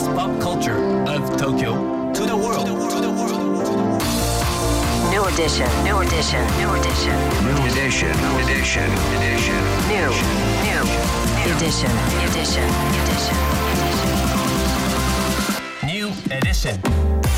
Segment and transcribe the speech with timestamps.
[0.00, 0.78] latest pop culture
[1.08, 2.66] of Tokyo to the world.
[5.10, 5.68] New edition.
[5.84, 6.46] New edition.
[6.58, 7.16] New edition.
[7.44, 8.10] New edition.
[8.40, 8.90] Edition.
[9.16, 9.60] Edition.
[9.88, 10.10] New.
[10.64, 10.82] New.
[11.54, 11.90] Edition.
[12.28, 12.68] Edition.
[13.00, 13.36] Edition.
[15.86, 17.29] New edition.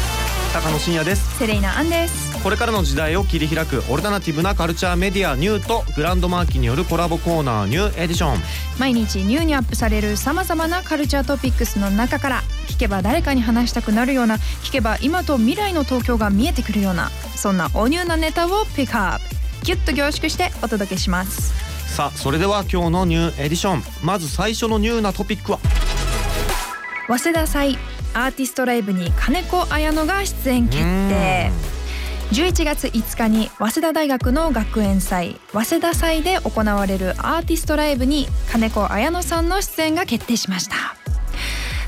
[0.53, 1.39] 高野真也です。
[1.39, 2.43] セレイナアンです。
[2.43, 8.39] これからの時代を切り開くオルタナティブなカルチャーメディアニューとグランドマーキーによるコラボコーナーニューエディション。
[8.79, 21.55] 毎日ニューにアップされるさまざまなカルチャートピックスの中から聞けば誰かに話したくなるような聞けば今と未来の東京が見えてくるようなそんなおニューなネタをピックアップギュッと凝縮してお届けします。
[21.95, 23.83] さあそれでは今日のニューエディション。
[24.03, 25.61] まず最初のニューなトピックは？
[27.09, 27.79] 早稲田祭
[28.15, 31.51] アーティストライブにカネコアヤノが出演決定。
[32.33, 40.77] 11月5日に早稲田大学の学園祭早稲田祭で行われるアーティストライブにカネコアヤノさんの出演が決定しました。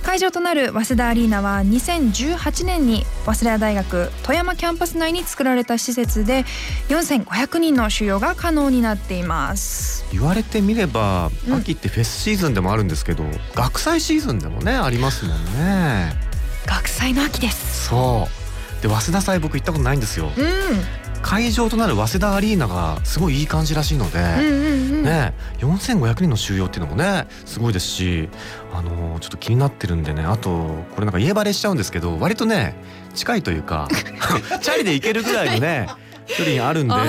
[0.03, 6.45] 会場となる早稲田アリーナは2018年に早稲田大学富山キャンパス内に作られた施設で
[6.89, 10.05] 4500人の収容が可能になっています。
[10.13, 11.55] 言われてみれば、うん。
[11.55, 16.13] 秋ってフェスシーズンでもあるんですけど学祭シーズンでもねありますもんね
[16.67, 18.29] 学祭の秋ですそ
[18.81, 28.29] うで早稲田祭僕行ったことないんですようん会場となる早稲田アリーナがすごいいい感じらしいので、ね、4500人の収容っていうのもねすごいですし、
[28.75, 32.75] あのーちょっと気になってるんでねあとこれなんか家バレしちゃうんですけど割とね
[33.15, 33.89] 近いというか
[34.61, 35.87] チャリで行けるぐらいのね
[36.27, 36.95] 距離にあるんで。
[36.95, 37.05] あ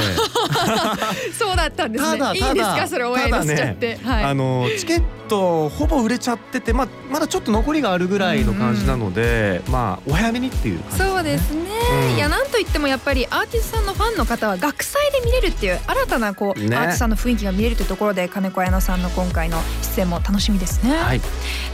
[1.38, 2.18] そうだったんですね。
[2.18, 2.88] ただいいんですか？
[2.88, 3.98] それ親に乗せちゃって。
[4.04, 4.24] はい。
[4.26, 11.62] あのチケットほぼ売れちゃってて、まあ、まだちょっと残りがあるぐらいの感じなので、まあお早めにっていう感じそうですね、
[12.10, 12.16] うん。
[12.16, 16.76] いやなんといってもやっぱりアーティストさんのファンの方は学祭で見れるっていう新たなこう、ね。
[16.76, 19.58] アーティストさんの雰囲気が見れるというところで金子綾乃さんの今回の
[19.96, 21.22] 出演も楽しみですね、はい、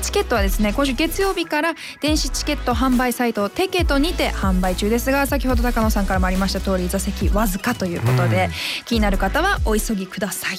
[0.02, 8.50] チケットはですね今週月曜日から電子チケット販売サイトテケトにて販売中ですが先ほど高野さんからもありました通り座席わずかということで、
[8.86, 10.58] 気になる方はお急ぎください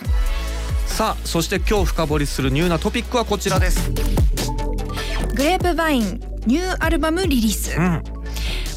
[0.93, 3.91] さあそして今日深掘りするニューなトピックはこちらです。
[5.35, 8.03] グレープバインニューアルバムリリース、うん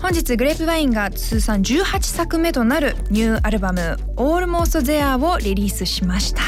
[0.02, 6.42] 本日グレープバインが通算18作目となるニューアルバム「Almost There」をリリースしました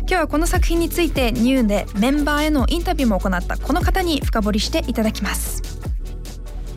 [0.00, 5.62] 今日はこの作品についてニューでメンバーへのインタビューも行ったこの方に深掘りしていただきます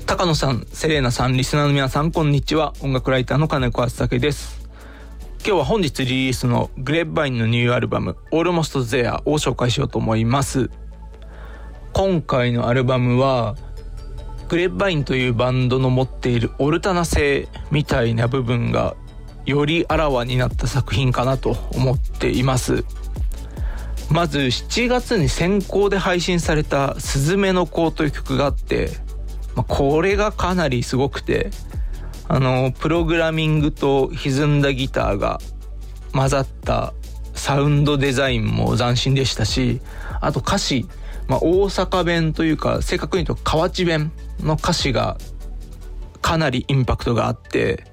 [0.05, 2.73] 高野さん、セレーナさん、リスナーの皆さん、こんにちは。
[2.79, 4.66] 音楽ライターの金子敦武です。
[5.47, 10.69] 今日は本日リリースのグレープバインのニューアルバム、Almost There を紹介しようと思います。
[11.93, 13.55] 今回のアルバムは、
[14.49, 18.97] グレープバインというバンドの持っているオルタナ性みたいな部分が
[19.45, 22.83] よりあらわになった作品かなと思っています。
[24.11, 28.89] まず7月に先行で配信された「すずめの子」という曲があって
[29.57, 31.49] まあ、これがかなりすごくて
[32.29, 35.39] あのプログラミングと歪んだギターが
[36.13, 36.93] 混ざった
[37.33, 39.79] サウンドデザインも斬新でしたし
[40.19, 40.85] あと歌詞、
[41.27, 44.11] まあ、大阪弁というか正確に言うと河内弁
[44.41, 45.17] の歌詞が
[46.21, 47.85] かなりインパクトがあって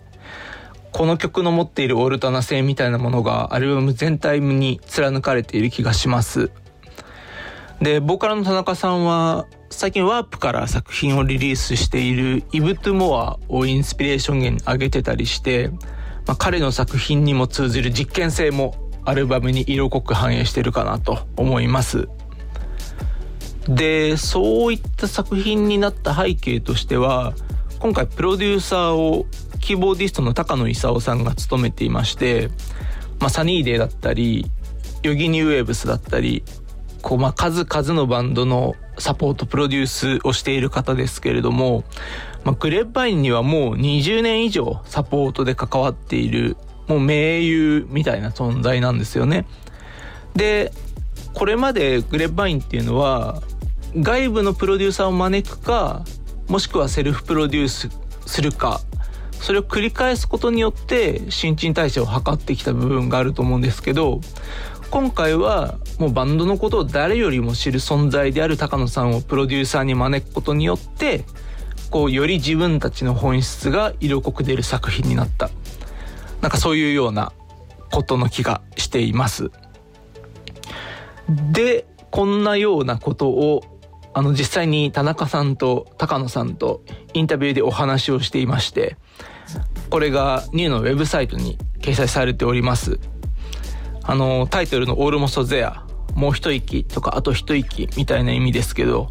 [0.92, 6.52] この曲の持っているオルタナ性みたいなものがアルバム全体に貫かれている気がします。
[7.84, 15.68] でボーカルの田中さんは最近ワープから作品をリリースしている「イブ・トゥ・モア」をインスピレーション源に挙げてたりして、
[16.26, 18.74] まあ、彼の作品にも通じる実験性も
[19.04, 22.08] アルバムに色濃く反映してるかなと思います。
[23.68, 27.34] でそういった作品になった背景としては
[27.80, 29.26] 今回プロデューサーを
[29.60, 32.48] キーボーディストの高野勲さんが務めていまして、
[33.20, 34.50] まあ、サニーデイだったり
[35.02, 36.44] Yogee New Waves だったり
[37.04, 41.84] こうまあ数々のバンドのサポートプロデュースをしている方ですけれども、
[42.44, 46.56] まあ、 GRAPEVINE にはもう20年以上サポートで関わっている
[46.88, 49.46] もう盟友みたいな存在なんですよね。
[50.34, 50.72] で
[51.34, 53.42] これまでグレープバインっていうのは
[53.94, 56.04] 外部のプロデューサーを招くか
[56.48, 57.90] もしくはセルフプロデュース
[58.26, 58.80] するか
[59.32, 64.20] それを繰り返すことによって新陳代謝を図ってきた部分があると思うんですけど
[64.90, 71.24] 今回はもうバンドのことを誰よりも知る存在である高野さんをプロデューサーに招くことによって
[71.90, 75.50] こうより自分たちの本質が色濃く出る作品になった
[76.40, 77.32] なんかそういうような
[77.92, 79.50] ことの気がしています。
[81.52, 83.62] でこんなようなことを
[84.12, 86.82] あの実際に田中さんと高野さんと
[87.12, 88.96] インタビューでお話をしていまして
[89.90, 93.00] これがニューのウェブサイトに掲載されております
[94.06, 95.84] あのタイトルの「オールモストゼア」
[96.14, 99.10] もう一息とかあと一息みたいな意味ですけど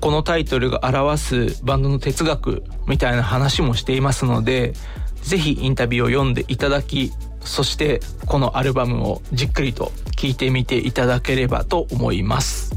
[0.00, 4.74] このタイトルが表すバンドの哲学みたいな話もしていますので
[5.22, 12.73] ぜひインタビューを読んでいただきそしてこのアルバムをじっくりと聴いてみていただければと思います。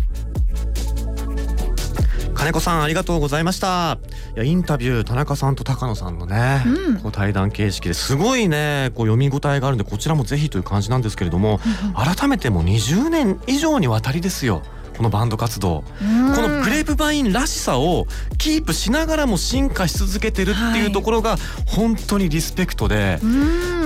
[2.48, 4.00] 金子さんありがとうございました。
[4.36, 7.00] いやインタビュー田中さんと高野さんのね、うん。
[7.00, 11.60] こう対談形式ですごいねこう読み応えがあるんでこちらもぜひという感じなんですけれども
[11.94, 14.62] 改めてもう20年以上にわたりですよ
[14.96, 15.84] このバンド活動。
[16.00, 18.08] このグレープバインらしさを
[18.40, 23.20] キープしながらも進化し続けてるっていうところが本当にリスペクトで、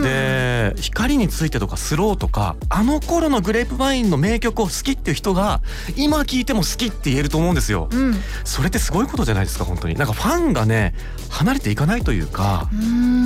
[0.02, 5.62] で光についてとかスローとかあの頃のグレープバインの名曲を好きっていう人が
[5.96, 7.88] 今聴いても好きって言えると思うんですよ。
[7.92, 8.16] うん。
[8.44, 9.96] それってすごいことじゃないですか本当に。
[9.96, 10.94] なんかファンがね
[11.30, 12.70] 離れていかないというか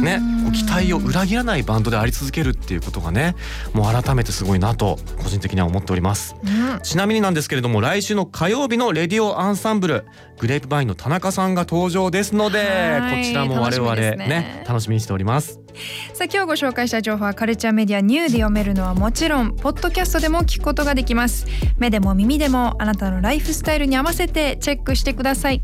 [0.02, 0.22] ね
[0.54, 3.36] 期待を裏切らないバンドであり続けるっていうことがね
[3.74, 6.36] もう改めてすごいなと個人的には思っております。
[6.44, 6.80] うん。
[6.82, 10.06] ちなみになんですけれども来週の火曜日のレディオアンサンブル
[10.40, 13.24] グレープバインの田中さんが登場ですのではい。
[13.24, 14.66] こちらも我々ねね。
[14.68, 15.65] 楽しみにしております
[16.14, 21.46] さあ今日ご紹介した情報はカルチャーメディアニューで読めるのはもちろんポッドキャストでも聞くことができます。
[21.78, 25.62] 目でも耳でもあなたのライフスタイルに合わせてチェックしてください。